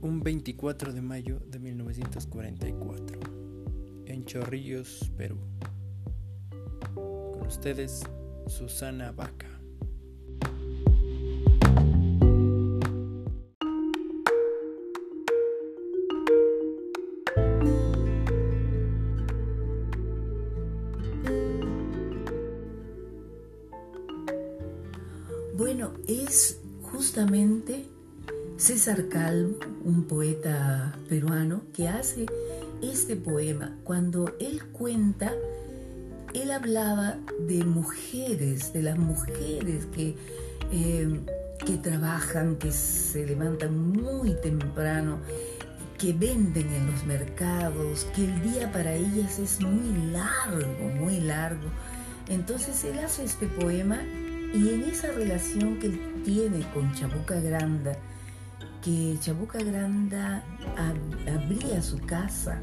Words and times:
un 0.00 0.22
24 0.22 0.94
de 0.94 1.02
mayo 1.02 1.40
de 1.46 1.58
1944 1.58 3.20
en 4.06 4.24
Chorrillos, 4.24 5.12
Perú. 5.14 5.36
Con 6.94 7.46
ustedes, 7.46 8.02
Susana 8.46 9.12
Vaca. 9.12 9.46
Bueno, 25.58 25.92
es 26.06 26.58
justamente 26.80 27.97
César 28.58 29.06
Calvo, 29.08 29.56
un 29.84 30.02
poeta 30.08 30.92
peruano, 31.08 31.62
que 31.72 31.86
hace 31.86 32.26
este 32.82 33.14
poema. 33.14 33.76
Cuando 33.84 34.34
él 34.40 34.64
cuenta, 34.72 35.32
él 36.34 36.50
hablaba 36.50 37.18
de 37.46 37.62
mujeres, 37.62 38.72
de 38.72 38.82
las 38.82 38.98
mujeres 38.98 39.86
que, 39.94 40.16
eh, 40.72 41.20
que 41.64 41.76
trabajan, 41.76 42.56
que 42.56 42.72
se 42.72 43.24
levantan 43.26 43.92
muy 43.92 44.34
temprano, 44.42 45.20
que 45.96 46.12
venden 46.12 46.68
en 46.68 46.90
los 46.90 47.06
mercados, 47.06 48.08
que 48.12 48.24
el 48.24 48.42
día 48.42 48.72
para 48.72 48.92
ellas 48.92 49.38
es 49.38 49.60
muy 49.60 50.10
largo, 50.10 50.88
muy 50.96 51.20
largo. 51.20 51.68
Entonces 52.28 52.82
él 52.82 52.98
hace 52.98 53.22
este 53.22 53.46
poema 53.46 54.02
y 54.52 54.70
en 54.70 54.82
esa 54.82 55.12
relación 55.12 55.78
que 55.78 55.86
él 55.86 56.22
tiene 56.24 56.68
con 56.74 56.92
Chabuca 56.92 57.38
Granda, 57.38 57.96
que 58.82 59.16
Chabuca 59.20 59.58
Granda 59.58 60.44
abría 61.26 61.82
su 61.82 61.98
casa 61.98 62.60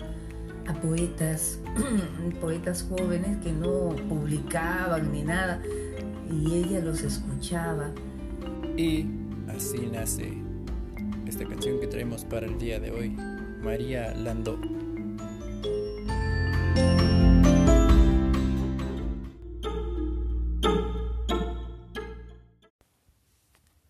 a 0.68 0.74
poetas, 0.74 1.60
poetas 2.42 2.84
jóvenes 2.90 3.38
que 3.44 3.52
no 3.52 3.96
publicaban 4.10 5.12
ni 5.12 5.24
nada, 5.24 5.62
y 6.32 6.56
ella 6.56 6.80
los 6.80 7.02
escuchaba. 7.02 7.92
Y 8.78 9.06
así 9.48 9.90
nace 9.92 10.34
esta 11.28 11.46
canción 11.46 11.80
que 11.80 11.88
traemos 11.88 12.26
para 12.26 12.46
el 12.46 12.58
día 12.58 12.80
de 12.80 12.92
hoy, 12.92 13.10
María 13.62 14.14
Landó. 14.16 14.60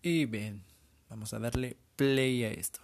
Y 0.02 0.24
bien, 0.26 0.62
vamos 1.08 1.34
a 1.34 1.40
darle 1.40 1.76
play 1.96 2.44
a 2.44 2.50
esto. 2.50 2.80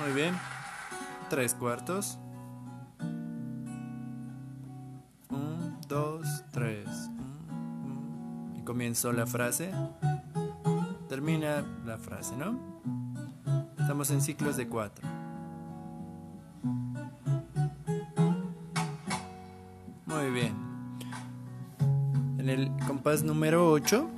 Muy 0.00 0.12
bien. 0.14 0.34
Tres 1.30 1.54
cuartos. 1.54 2.18
Un, 5.30 5.78
dos, 5.88 6.44
tres. 6.52 6.88
Y 8.56 8.62
comienzo 8.62 9.12
la 9.12 9.26
frase. 9.26 9.72
Termina 11.08 11.64
la 11.84 11.98
frase, 11.98 12.36
¿no? 12.36 12.80
Estamos 13.78 14.10
en 14.10 14.20
ciclos 14.20 14.56
de 14.56 14.68
cuatro. 14.68 15.15
Compás 23.06 23.22
número 23.22 23.70
8, 23.70 24.10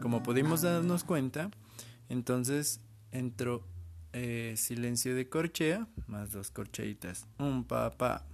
como 0.00 0.22
pudimos 0.22 0.62
darnos 0.62 1.02
cuenta, 1.02 1.50
entonces 2.08 2.78
entró 3.10 3.66
eh, 4.12 4.54
silencio 4.56 5.16
de 5.16 5.28
corchea 5.28 5.88
más 6.06 6.30
dos 6.30 6.52
corcheitas. 6.52 7.26
Un 7.40 7.64
papá. 7.64 8.24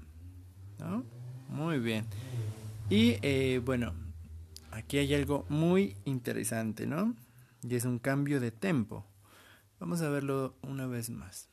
¿No? 0.78 1.02
Muy 1.48 1.78
bien. 1.78 2.04
Y 2.90 3.16
eh, 3.22 3.62
bueno, 3.64 3.94
aquí 4.70 4.98
hay 4.98 5.14
algo 5.14 5.46
muy 5.48 5.96
interesante, 6.04 6.86
¿no? 6.86 7.14
Y 7.62 7.74
es 7.74 7.86
un 7.86 7.98
cambio 7.98 8.38
de 8.38 8.50
tempo. 8.50 9.06
Vamos 9.80 10.02
a 10.02 10.10
verlo 10.10 10.56
una 10.60 10.86
vez 10.86 11.08
más. 11.08 11.48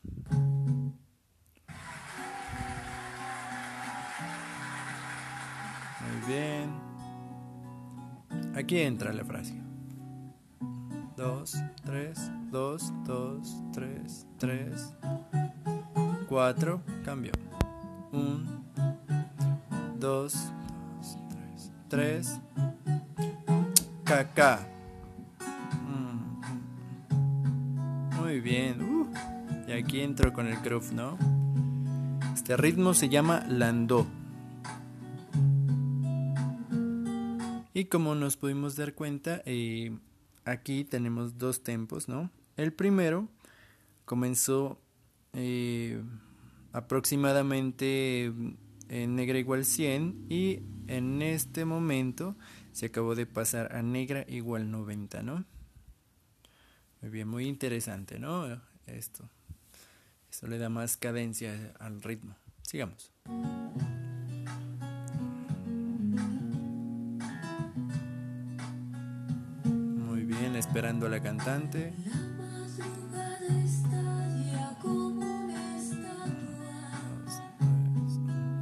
Muy 6.02 6.28
bien. 6.28 6.93
Aquí 8.56 8.78
entra 8.80 9.12
la 9.12 9.26
frase. 9.26 9.56
Dos, 11.18 11.56
tres, 11.84 12.32
dos, 12.52 12.94
dos, 13.06 13.58
tres, 13.74 14.28
tres, 14.38 14.94
cuatro, 16.28 16.82
cambio. 17.04 17.32
Un, 18.12 18.46
dos, 20.00 20.52
dos, 21.00 21.18
tres, 21.30 21.72
tres, 21.88 22.40
caca. 24.04 24.68
Mm. 25.88 26.42
Muy 28.22 28.40
bien. 28.40 28.82
Uh, 28.84 29.08
y 29.68 29.72
aquí 29.72 30.02
entro 30.02 30.32
con 30.32 30.48
el 30.48 30.60
groove, 30.62 30.94
¿no? 30.94 31.18
Este 32.34 32.56
ritmo 32.56 32.94
se 32.94 33.10
llama 33.10 33.44
landó. 33.48 34.06
Y 37.84 37.88
como 37.88 38.16
nos 38.16 38.38
pudimos 38.38 38.78
dar 38.78 38.94
cuenta, 38.94 39.42
eh, 39.46 39.92
aquí 40.46 40.86
tenemos 40.86 41.38
dos 41.38 41.64
tempos, 41.64 42.08
¿no? 42.08 42.32
El 42.56 42.72
primero 42.72 43.28
comenzó 44.06 44.80
eh, 45.34 46.02
aproximadamente 46.72 48.32
en 48.88 49.16
negra 49.18 49.38
igual 49.38 49.66
100 49.66 50.28
y 50.30 50.62
en 50.88 51.22
este 51.22 51.66
momento 51.66 52.38
se 52.72 52.86
acabó 52.86 53.16
de 53.16 53.26
pasar 53.26 53.76
a 53.76 53.82
negra 53.82 54.24
igual 54.30 54.72
90, 54.72 55.22
¿no? 55.22 55.44
Muy 57.02 57.12
bien, 57.12 57.28
muy 57.28 57.48
interesante, 57.48 58.18
¿no? 58.18 58.62
Esto. 58.88 59.30
Esto 60.32 60.48
le 60.48 60.58
da 60.58 60.70
más 60.70 60.96
cadencia 60.96 61.74
al 61.80 62.02
ritmo. 62.02 62.38
Sigamos. 62.62 63.12
Esperando 70.74 71.06
a 71.06 71.10
la 71.10 71.22
cantante. 71.22 71.94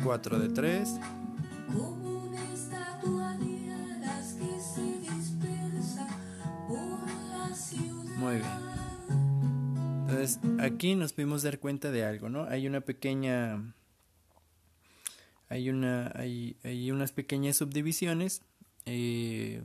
Cuatro 0.03 0.38
de 0.38 0.49
tres. 0.49 0.99
Muy 8.17 8.35
bien. 8.35 8.45
Entonces, 10.01 10.39
aquí 10.59 10.95
nos 10.95 11.13
pudimos 11.13 11.43
dar 11.43 11.59
cuenta 11.59 11.91
de 11.91 12.03
algo, 12.03 12.28
¿no? 12.28 12.43
Hay 12.43 12.67
una 12.67 12.81
pequeña. 12.81 13.73
Hay 15.47 15.69
una. 15.69 16.11
Hay, 16.16 16.57
hay 16.66 16.91
unas 16.91 17.13
pequeñas 17.13 17.55
subdivisiones 17.55 18.41
eh, 18.85 19.61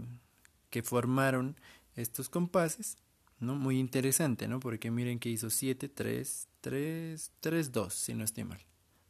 que 0.71 0.85
formaron 0.85 1.57
estos 1.97 2.29
compases, 2.29 2.99
¿no? 3.41 3.55
Muy 3.55 3.79
interesante, 3.79 4.47
¿no? 4.47 4.61
Porque 4.61 4.91
miren 4.91 5.19
que 5.19 5.31
hizo 5.31 5.51
7, 5.51 5.89
3, 5.89 6.49
3, 6.61 7.33
3, 7.41 7.73
2, 7.73 7.95
si 7.95 8.15
no 8.15 8.25
estoy 8.25 8.45
mal. 8.45 8.61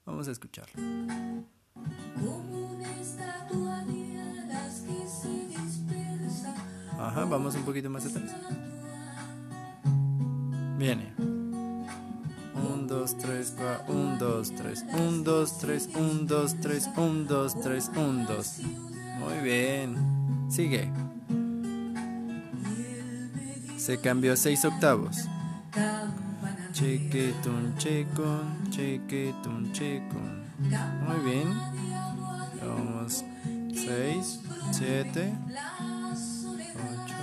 Vamos 0.04 0.28
a 0.28 0.30
escucharlo. 0.30 0.80
Ajá, 6.98 7.24
vamos 7.24 7.54
un 7.54 7.62
poquito 7.64 7.90
más 7.90 8.06
atrás. 8.06 8.34
Viene. 10.78 11.12
1, 11.18 12.86
2, 12.86 13.18
3, 13.18 13.54
4, 13.56 13.94
1, 13.94 14.18
2, 14.18 14.54
3, 14.54 14.84
1, 14.92 15.22
2, 15.22 15.58
3, 15.58 15.88
1, 15.94 16.24
2, 16.24 16.60
3, 16.60 16.88
1, 16.96 17.24
2, 17.24 17.60
3, 17.60 17.90
1, 17.96 18.26
2. 18.26 18.58
Muy 19.18 19.38
bien. 19.42 20.46
Sigue. 20.50 20.90
Se 23.86 24.00
cambió 24.00 24.32
a 24.32 24.36
6 24.36 24.64
octavos. 24.64 25.28
Chequetun, 26.72 27.76
checon, 27.78 28.68
chequetun, 28.68 29.72
checon. 29.72 30.42
Muy 31.06 31.20
bien. 31.24 31.54
Vamos. 32.66 33.24
6, 33.72 34.40
7, 34.72 35.32
8. 35.44 37.14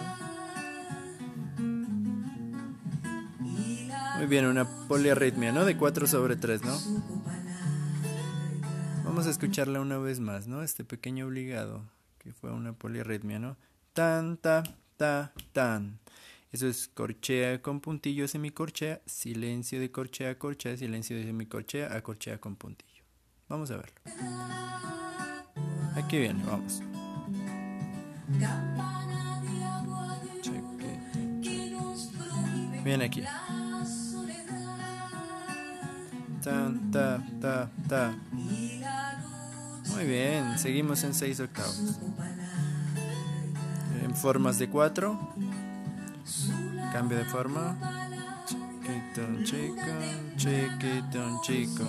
Muy 4.19 4.27
bien, 4.27 4.45
una 4.45 4.63
poliarritmia, 4.87 5.51
¿no? 5.51 5.65
De 5.65 5.75
4 5.75 6.07
sobre 6.07 6.37
3, 6.37 6.61
¿no? 6.63 6.77
Vamos 9.03 9.27
a 9.27 9.31
escucharla 9.31 9.81
una 9.81 9.97
vez 9.97 10.21
más, 10.21 10.47
¿no? 10.47 10.63
Este 10.63 10.85
pequeño 10.85 11.27
obligado 11.27 11.83
que 12.19 12.31
fue 12.31 12.53
una 12.53 12.71
polirritmia, 12.71 13.37
¿no? 13.37 13.57
Tan, 13.91 14.37
ta, 14.37 14.63
ta, 14.95 15.33
tan. 15.51 15.99
Eso 16.53 16.67
es 16.67 16.87
corchea 16.87 17.63
con 17.63 17.79
puntillo, 17.79 18.27
semicorchea, 18.27 19.01
silencio 19.07 19.79
de 19.79 19.89
corchea 19.89 20.37
corchea, 20.37 20.77
silencio 20.77 21.17
de 21.17 21.23
semicorchea 21.23 21.95
a 21.95 22.03
corchea 22.03 22.37
con 22.37 22.55
puntillo. 22.55 23.03
Vamos 23.49 23.71
a 23.71 23.77
verlo. 23.77 23.99
Aquí 25.95 26.19
viene, 26.19 26.43
vamos. 26.45 26.83
Viene 32.83 33.05
aquí. 33.05 33.23
Tan, 36.43 36.91
ta, 36.91 37.25
ta, 37.41 37.71
ta. 37.89 38.15
Muy 39.89 40.05
bien, 40.05 40.59
seguimos 40.59 41.03
en 41.03 41.15
6 41.15 41.39
octavos. 41.39 41.99
En 44.03 44.15
formas 44.15 44.59
de 44.59 44.69
4. 44.69 45.33
Cambio 46.91 47.17
de 47.17 47.25
forma. 47.25 47.77
Chiquitón, 48.45 49.43
chico, 49.43 49.81
chiquitón, 50.35 51.41
chico. 51.41 51.83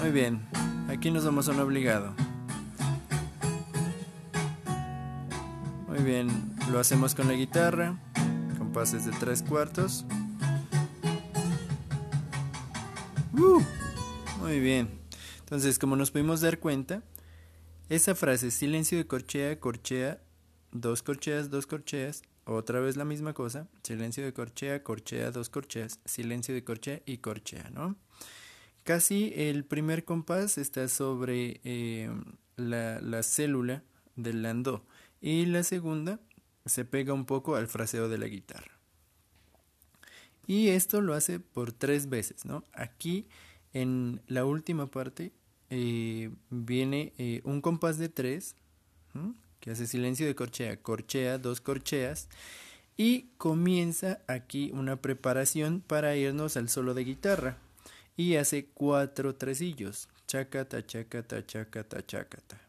Muy 0.00 0.10
bien, 0.10 0.40
aquí 0.88 1.10
nos 1.10 1.24
vamos 1.24 1.48
a 1.48 1.52
un 1.52 1.60
obligado. 1.60 2.14
Muy 5.88 6.02
bien, 6.02 6.54
lo 6.70 6.80
hacemos 6.80 7.14
con 7.14 7.28
la 7.28 7.34
guitarra, 7.34 7.96
compases 8.58 9.06
de 9.06 9.12
3 9.12 9.42
cuartos. 9.44 10.04
Uh, 13.32 13.62
muy 14.40 14.60
bien. 14.60 14.88
Entonces, 15.40 15.78
como 15.78 15.96
nos 15.96 16.10
pudimos 16.10 16.40
dar 16.40 16.58
cuenta, 16.58 17.02
esa 17.88 18.14
frase, 18.14 18.50
silencio 18.50 18.98
de 18.98 19.06
corchea, 19.06 19.60
corchea, 19.60 20.20
dos 20.74 21.02
corcheas, 21.02 21.48
dos 21.48 21.66
corcheas, 21.66 22.22
otra 22.44 22.80
vez 22.80 22.96
la 22.96 23.06
misma 23.06 23.32
cosa, 23.32 23.68
silencio 23.82 24.22
de 24.22 24.34
corchea, 24.34 24.82
corchea, 24.82 25.30
dos 25.30 25.48
corcheas, 25.48 26.00
silencio 26.04 26.54
de 26.54 26.62
corchea 26.62 27.00
y 27.06 27.18
corchea, 27.18 27.70
¿no? 27.70 27.96
Casi 28.82 29.32
el 29.34 29.64
primer 29.64 30.04
compás 30.04 30.58
está 30.58 30.88
sobre 30.88 31.62
eh, 31.64 32.10
la, 32.56 33.00
la, 33.00 33.22
célula 33.22 33.82
del 34.16 34.42
landó 34.42 34.84
y 35.22 35.46
la 35.46 35.62
segunda 35.62 36.20
se 36.66 36.84
pega 36.84 37.14
un 37.14 37.24
poco 37.24 37.56
al 37.56 37.66
fraseo 37.66 38.10
de 38.10 38.18
la 38.18 38.26
guitarra. 38.26 38.78
Y 40.46 40.68
esto 40.68 41.00
lo 41.00 41.14
hace 41.14 41.40
por 41.40 41.72
tres 41.72 42.10
veces, 42.10 42.44
¿no? 42.44 42.64
Aquí 42.74 43.26
en 43.72 44.20
la 44.26 44.44
última 44.44 44.90
parte 44.90 45.32
eh, 45.70 46.30
viene 46.50 47.12
eh, 47.16 47.40
un 47.44 47.60
compás 47.62 47.96
de 47.96 48.08
tres, 48.10 48.54
que 49.64 49.70
hace 49.70 49.86
silencio 49.86 50.26
de 50.26 50.34
corchea, 50.34 50.76
corchea, 50.76 51.38
dos 51.38 51.62
corcheas, 51.62 52.28
y 52.98 53.30
comienza 53.38 54.20
aquí 54.26 54.70
una 54.74 54.96
preparación 54.96 55.80
para 55.80 56.14
irnos 56.16 56.58
al 56.58 56.68
solo 56.68 56.92
de 56.92 57.04
guitarra. 57.04 57.56
Y 58.14 58.36
hace 58.36 58.66
cuatro 58.66 59.36
tresillos. 59.36 60.10
Chacata, 60.26 60.84
chacata, 60.84 61.46
chacata, 61.46 62.04
chacata. 62.04 62.60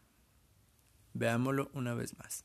Veámoslo 1.12 1.70
una 1.74 1.92
vez 1.92 2.16
más. 2.18 2.44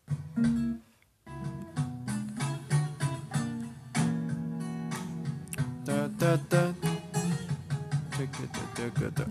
Ta, 5.85 6.09
ta, 6.19 6.37
ta. 6.49 6.75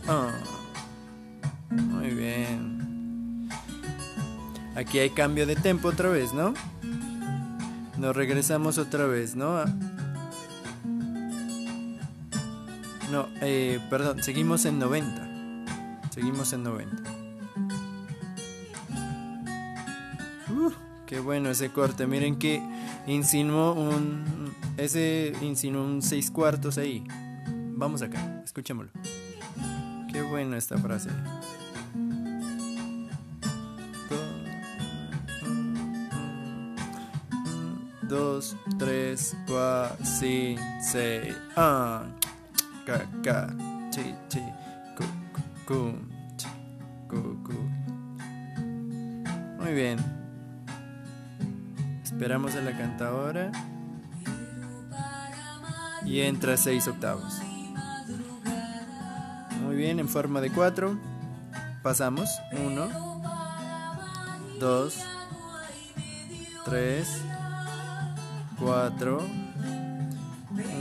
Ah. 0.09 0.33
Muy 1.71 2.09
bien. 2.15 2.70
Aquí 4.81 4.99
hay 4.99 5.11
cambio 5.11 5.47
de 5.47 5.57
tempo 5.57 5.89
otra 5.89 6.09
vez, 6.09 6.33
¿no? 6.33 6.55
Nos 7.99 8.17
regresamos 8.17 8.79
otra 8.79 9.05
vez, 9.05 9.37
¿no? 9.37 9.63
No, 13.13 13.29
eh, 13.43 13.79
perdón, 13.91 14.23
seguimos 14.23 14.65
en 14.65 14.79
90. 14.79 16.09
Seguimos 16.09 16.55
en 16.55 16.63
90. 16.63 16.97
Uh, 20.49 20.73
qué 21.07 21.21
bueno 21.21 21.51
ese 21.51 21.71
corte. 21.71 22.07
Miren 22.07 22.39
que 22.39 22.63
insinuó 23.07 23.75
un. 23.75 24.51
Ese 24.79 25.35
insinuó 25.43 25.85
un 25.85 26.01
6 26.01 26.31
cuartos 26.31 26.79
ahí. 26.79 27.05
Vamos 27.73 28.01
acá, 28.01 28.41
escuchémoslo. 28.43 28.93
Qué 30.11 30.23
buena 30.23 30.57
esta 30.57 30.79
frase. 30.79 31.11
Dos, 38.11 38.57
tres, 38.79 39.35
cuatro, 39.47 39.97
cinco, 40.05 40.63
seis. 40.83 41.35
Ah, 41.57 42.03
ca, 42.85 43.07
ca, 43.23 43.49
chi, 43.91 44.15
chi, 44.29 44.43
cu, 44.97 45.05
cu, 45.65 45.95
cu, 47.09 47.43
cu. 47.43 47.71
Muy 49.61 49.73
bien. 49.73 49.99
Esperamos 52.05 52.55
a 52.57 52.61
la 52.61 52.77
cantadora. 52.77 53.51
Y 56.05 56.21
entra 56.21 56.57
seis 56.57 56.87
octavos 56.89 57.41
bien, 59.81 59.99
en 59.99 60.09
forma 60.09 60.43
de 60.43 60.51
cuatro. 60.51 60.99
Pasamos. 61.83 62.29
Uno, 62.53 62.87
dos, 64.59 64.95
tres, 66.67 67.09
cuatro, 68.61 69.27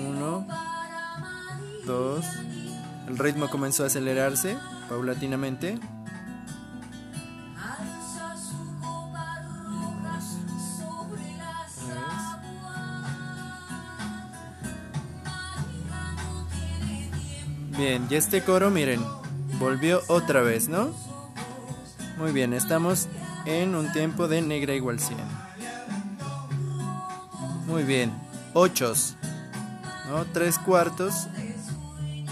uno, 0.08 0.46
dos. 1.86 2.26
El 3.08 3.18
ritmo 3.18 3.50
comenzó 3.50 3.84
a 3.84 3.88
acelerarse 3.88 4.58
paulatinamente. 4.90 5.80
Bien, 17.78 18.06
y 18.10 18.16
este 18.16 18.44
coro, 18.44 18.70
miren, 18.70 19.02
volvió 19.58 20.02
otra 20.10 20.42
vez, 20.42 20.68
¿no? 20.68 20.94
Muy 22.18 22.34
bien, 22.34 22.54
estamos 22.54 23.08
en 23.46 23.74
un 23.74 23.90
tiempo 23.94 24.28
de 24.28 24.42
negra 24.42 24.74
igual 24.74 25.00
100. 25.00 25.39
Muy 27.70 27.84
bien, 27.84 28.12
ochos, 28.54 29.16
¿no? 30.10 30.26
Tres 30.34 30.58
cuartos, 30.58 31.28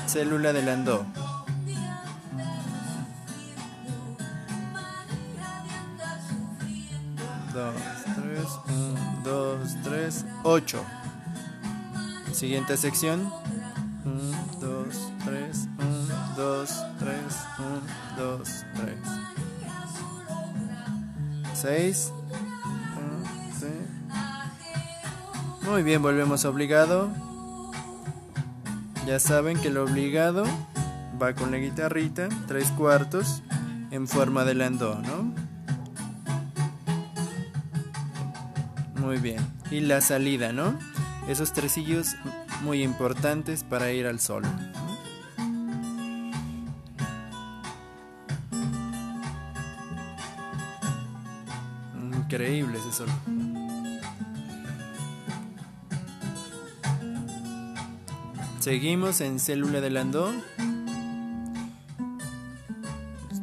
célula 0.07 0.51
de 0.51 0.63
Landó. 0.63 1.05
Dos, 7.53 7.75
tres, 8.15 8.47
un, 8.67 9.23
dos, 9.23 9.75
tres, 9.83 10.25
ocho. 10.43 10.83
Siguiente 12.33 12.75
sección. 12.75 13.31
6. 21.53 22.13
Muy 25.77 25.83
bien, 25.83 26.01
volvemos 26.01 26.43
obligado. 26.43 27.11
Ya 29.05 29.19
saben 29.19 29.59
que 29.59 29.67
el 29.67 29.77
obligado 29.77 30.43
va 31.21 31.35
con 31.35 31.51
la 31.51 31.59
guitarrita, 31.59 32.29
tres 32.47 32.71
cuartos, 32.71 33.43
en 33.91 34.07
forma 34.07 34.43
de 34.43 34.55
landó, 34.55 34.99
¿no? 35.03 35.35
Muy 38.99 39.17
bien. 39.17 39.37
Y 39.69 39.81
la 39.81 40.01
salida, 40.01 40.51
¿no? 40.51 40.73
Esos 41.27 41.53
tresillos 41.53 42.15
muy 42.63 42.81
importantes 42.81 43.63
para 43.63 43.91
ir 43.91 44.07
al 44.07 44.19
solo. 44.19 44.47
increíble 52.27 52.77
ese 52.79 52.91
solo. 52.91 53.11
Seguimos 58.67 59.21
en 59.21 59.39
célula 59.39 59.79
de 59.79 59.89
Landó. 59.89 60.29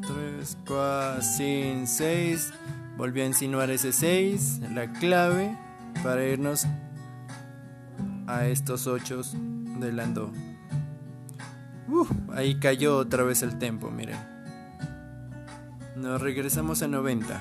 3, 0.07 0.59
4, 0.67 1.23
5, 1.23 1.87
6. 1.87 2.53
Volvió 2.99 3.25
a 3.25 3.27
insinuar 3.29 3.71
ese 3.71 3.95
6, 3.95 4.61
la 4.75 4.93
clave 4.93 5.57
para 6.03 6.27
irnos 6.27 6.67
a 8.27 8.45
estos 8.45 8.87
8 8.87 9.23
de 9.81 9.93
Landó. 9.93 10.31
ahí 12.35 12.57
cayó 12.61 12.99
otra 12.99 13.23
vez 13.23 13.43
el 13.43 13.59
tempo, 13.59 13.91
miren. 13.91 14.19
Nos 15.97 16.21
regresamos 16.21 16.83
a 16.83 16.87
90. 16.87 17.41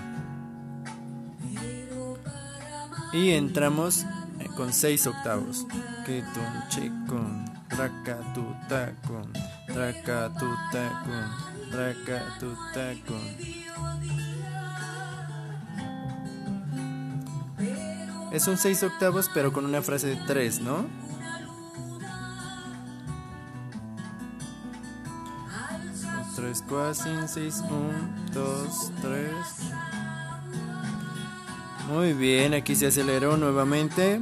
Y 3.11 3.31
entramos 3.31 4.05
con 4.55 4.71
6 4.71 5.05
octavos. 5.07 5.67
Que 6.05 6.23
ton 6.33 7.62
che 7.73 7.83
con 7.87 7.91
traca 8.03 8.33
tu 8.33 8.55
ta 8.69 8.93
con 9.07 9.31
traca 9.65 10.29
tu 10.37 10.47
ta 10.71 11.03
con 11.03 11.71
traca 11.71 12.37
tu 12.39 12.55
ta 12.73 12.93
con. 13.07 13.73
Es 18.31 18.47
un 18.47 18.57
6 18.57 18.83
octavos 18.83 19.29
pero 19.33 19.51
con 19.53 19.65
una 19.65 19.81
frase 19.81 20.07
de 20.07 20.15
3, 20.15 20.61
¿no? 20.61 20.85
Tres, 26.35 26.63
cuatro, 26.67 26.95
cinco, 26.95 27.27
seis, 27.27 27.63
un, 27.69 28.25
dos, 28.33 28.91
tres. 29.01 29.71
Muy 31.87 32.13
bien, 32.13 32.55
aquí 32.55 32.75
se 32.75 32.87
aceleró 32.87 33.37
nuevamente. 33.37 34.19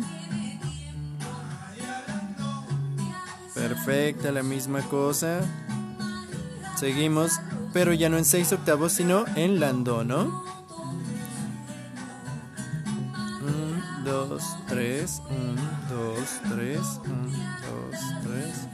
Perfecta, 3.71 4.33
la 4.33 4.43
misma 4.43 4.81
cosa. 4.81 5.39
Seguimos, 6.75 7.39
pero 7.71 7.93
ya 7.93 8.09
no 8.09 8.17
en 8.17 8.25
6 8.25 8.51
octavos, 8.51 8.91
sino 8.91 9.23
en 9.37 9.61
lando, 9.61 10.03
¿no? 10.03 10.43
1, 14.03 14.03
2, 14.03 14.43
3, 14.67 15.21
1, 15.29 15.61
2, 15.89 16.41
3, 16.49 16.79
1, 17.05 17.29
2, 17.91 17.99
3. 18.23 18.67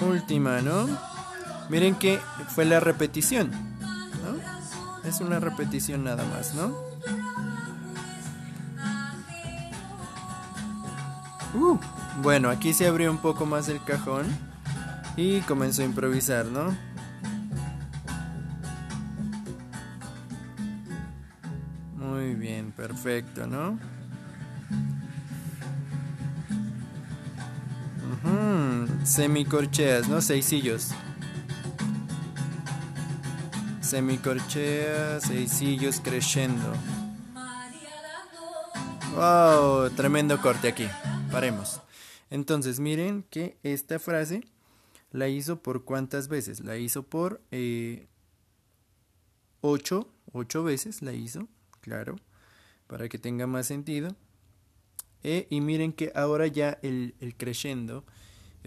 Última, 0.00 0.60
¿no? 0.60 1.09
Miren 1.70 1.94
que 1.94 2.20
fue 2.48 2.64
la 2.64 2.80
repetición. 2.80 3.50
Es 5.04 5.20
una 5.20 5.40
repetición 5.40 6.04
nada 6.04 6.24
más, 6.24 6.54
¿no? 6.54 6.74
Uh, 11.54 11.78
bueno, 12.22 12.50
aquí 12.50 12.72
se 12.72 12.86
abrió 12.86 13.10
un 13.10 13.18
poco 13.18 13.46
más 13.46 13.68
el 13.68 13.82
cajón 13.82 14.26
y 15.16 15.40
comenzó 15.40 15.82
a 15.82 15.84
improvisar, 15.86 16.46
¿no? 16.46 16.76
Muy 21.96 22.34
bien, 22.34 22.72
perfecto, 22.72 23.46
¿no? 23.46 23.78
Semicorcheas, 29.04 30.08
¿no? 30.08 30.20
Seisillos. 30.20 30.92
Semicorcheas, 33.90 35.24
seisillos 35.24 36.00
creciendo. 36.00 36.72
Wow, 39.16 39.90
tremendo 39.96 40.40
corte 40.40 40.68
aquí. 40.68 40.86
Paremos. 41.32 41.80
Entonces, 42.30 42.78
miren 42.78 43.24
que 43.24 43.58
esta 43.64 43.98
frase 43.98 44.44
la 45.10 45.26
hizo 45.26 45.60
por 45.60 45.84
cuántas 45.84 46.28
veces? 46.28 46.60
La 46.60 46.76
hizo 46.76 47.02
por 47.02 47.40
eh, 47.50 48.06
ocho, 49.60 50.08
ocho 50.30 50.62
veces 50.62 51.02
la 51.02 51.12
hizo, 51.12 51.48
claro, 51.80 52.14
para 52.86 53.08
que 53.08 53.18
tenga 53.18 53.48
más 53.48 53.66
sentido. 53.66 54.14
Eh, 55.24 55.48
y 55.50 55.60
miren 55.60 55.92
que 55.92 56.12
ahora 56.14 56.46
ya 56.46 56.78
el, 56.82 57.16
el 57.18 57.34
crescendo 57.36 58.04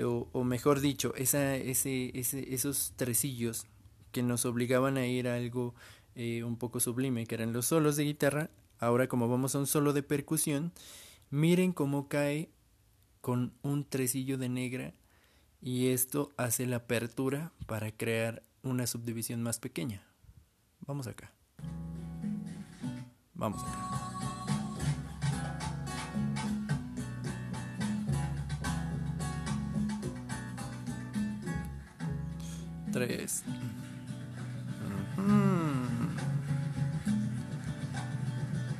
o, 0.03 0.43
mejor 0.43 0.81
dicho, 0.81 1.13
esa, 1.15 1.55
ese, 1.55 2.11
ese, 2.13 2.53
esos 2.53 2.91
tresillos 2.97 3.67
que 4.13 4.23
nos 4.23 4.45
obligaban 4.45 4.95
a 4.95 5.05
ir 5.05 5.27
a 5.27 5.35
algo 5.35 5.75
eh, 6.15 6.45
un 6.45 6.55
poco 6.55 6.79
sublime, 6.79 7.25
que 7.25 7.35
eran 7.35 7.51
los 7.51 7.65
solos 7.65 7.97
de 7.97 8.05
guitarra, 8.05 8.49
ahora 8.79 9.07
como 9.07 9.27
vamos 9.27 9.55
a 9.55 9.59
un 9.59 9.67
solo 9.67 9.91
de 9.91 10.03
percusión, 10.03 10.71
miren 11.29 11.73
cómo 11.73 12.07
cae 12.07 12.49
con 13.19 13.53
un 13.63 13.83
tresillo 13.83 14.37
de 14.37 14.47
negra 14.47 14.93
y 15.59 15.87
esto 15.87 16.31
hace 16.37 16.65
la 16.67 16.77
apertura 16.77 17.51
para 17.65 17.91
crear 17.91 18.43
una 18.61 18.87
subdivisión 18.87 19.41
más 19.41 19.59
pequeña. 19.59 20.05
Vamos 20.85 21.07
acá. 21.07 21.33
Vamos 23.33 23.61
acá. 23.63 24.03
3. 35.15 35.83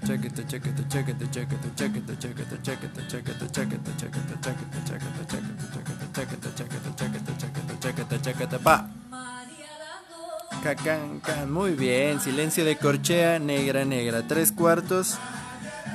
Chequete, 0.06 0.46
chequete, 0.46 0.84
chequete, 0.90 1.30
chequete, 1.32 1.76
chequete, 1.76 2.18
chequete, 2.20 2.62
chequete, 2.62 3.08
chequete, 3.08 3.48
chequete, 3.52 3.92
chequete, 3.98 4.28
chequete, 4.28 4.84
chequete, 4.84 5.24
chequete, 5.32 5.64
chequete, 6.14 6.96
chequete, 6.96 7.32
chequete, 7.38 7.80
chequete, 7.80 8.22
chequete, 8.22 8.60
pa. 8.60 8.90
Cacan, 10.62 11.20
can, 11.20 11.52
muy 11.52 11.72
bien, 11.72 12.20
silencio 12.20 12.64
de 12.66 12.78
corchea, 12.78 13.40
negra, 13.40 13.86
negra, 13.86 14.28
tres 14.28 14.52
cuartos 14.52 15.18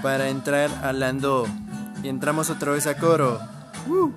para 0.02 0.28
entrar 0.28 0.70
al 0.82 1.02
ando. 1.02 1.46
Y 2.02 2.08
entramos 2.08 2.50
otra 2.50 2.72
vez 2.72 2.86
a 2.86 2.96
coro. 2.96 3.40
Uh. 3.88 4.12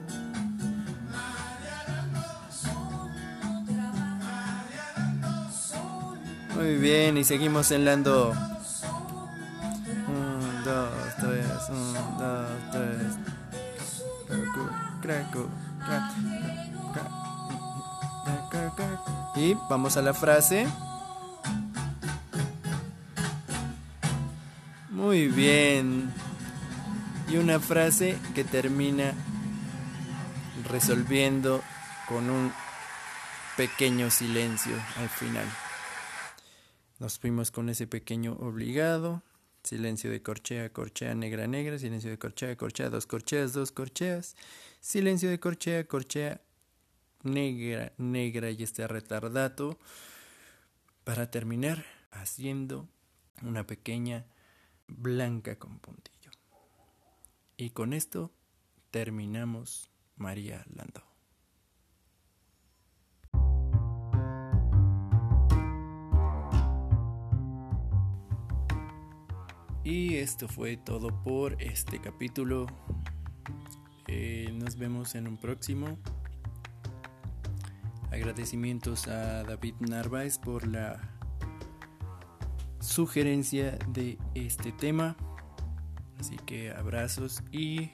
Muy 6.62 6.76
bien, 6.76 7.18
y 7.18 7.24
seguimos 7.24 7.72
en 7.72 7.86
lando. 7.86 8.36
1, 10.08 10.64
2, 10.64 10.90
3, 11.20 11.46
1, 11.70 12.18
2, 12.20 12.50
3. 12.72 13.18
Y 19.38 19.58
vamos 19.72 19.98
a 19.98 20.04
la 20.04 20.14
frase. 20.14 20.68
Muy 24.92 25.30
bien. 25.30 26.14
Y 27.28 27.38
una 27.38 27.60
frase 27.60 28.20
que 28.36 28.44
termina 28.44 29.16
resolviendo 30.70 31.64
con 32.08 32.30
un 32.30 32.54
pequeño 33.58 34.12
silencio 34.12 34.76
al 35.00 35.10
final. 35.10 35.48
Nos 37.02 37.18
fuimos 37.18 37.50
con 37.50 37.68
ese 37.70 37.88
pequeño 37.88 38.34
obligado. 38.34 39.24
Silencio 39.64 40.12
de 40.12 40.22
corchea, 40.22 40.72
corchea, 40.72 41.16
negra, 41.16 41.48
negra. 41.48 41.80
Silencio 41.80 42.12
de 42.12 42.20
corchea, 42.20 42.56
corchea, 42.56 42.92
dos 42.92 43.08
corcheas, 43.08 43.54
dos 43.54 43.72
corcheas. 43.72 44.36
Silencio 44.82 45.32
de 45.32 45.40
corchea, 45.40 45.88
corchea, 45.88 46.42
negra, 47.24 47.92
negra 47.98 48.52
y 48.52 48.62
este 48.62 48.88
retardato. 48.88 49.80
Para 51.04 51.32
terminar 51.32 51.84
haciendo 52.12 52.88
una 53.42 53.66
pequeña 53.66 54.28
blanca 54.88 55.58
con 55.58 55.80
puntillo. 55.80 56.30
Y 57.58 57.72
con 57.72 57.94
esto 57.94 58.32
terminamos 58.92 59.90
María 60.18 60.64
Landau. 60.76 61.11
Y 69.92 70.16
esto 70.16 70.48
fue 70.48 70.78
todo 70.78 71.10
por 71.22 71.62
este 71.62 72.00
capítulo. 72.00 72.66
Eh, 74.08 74.50
nos 74.54 74.78
vemos 74.78 75.16
en 75.16 75.28
un 75.28 75.36
próximo. 75.36 75.98
Agradecimientos 78.10 79.10
a 79.10 79.44
David 79.44 79.74
Narváez 79.82 80.38
por 80.38 80.66
la 80.66 80.98
sugerencia 82.80 83.78
de 83.90 84.18
este 84.34 84.72
tema. 84.72 85.18
Así 86.18 86.38
que 86.38 86.72
abrazos 86.72 87.44
y 87.52 87.92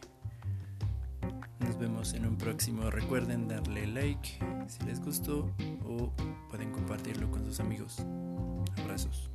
nos 1.61 1.79
vemos 1.79 2.13
en 2.13 2.27
un 2.27 2.37
próximo. 2.37 2.91
Recuerden 2.91 3.47
darle 3.47 3.87
like 3.87 4.37
si 4.67 4.85
les 4.85 5.01
gustó 5.01 5.51
o 5.83 6.13
pueden 6.51 6.71
compartirlo 6.71 7.31
con 7.31 7.43
sus 7.43 7.59
amigos. 7.59 8.05
Abrazos. 8.83 9.31